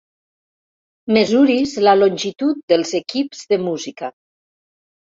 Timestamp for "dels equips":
2.75-3.47